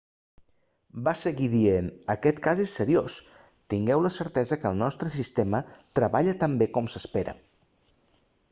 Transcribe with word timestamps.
va 1.07 1.11
seguir 1.23 1.49
dient 1.55 1.91
aquest 2.13 2.39
cas 2.47 2.61
és 2.63 2.73
seriós 2.79 3.17
tingueu 3.75 4.03
la 4.07 4.13
certesa 4.17 4.59
que 4.63 4.69
el 4.73 4.81
nostre 4.83 5.13
sistema 5.17 5.61
treballa 5.99 6.35
tan 6.45 6.57
bé 6.63 6.73
com 6.79 6.91
s'espera 6.95 7.39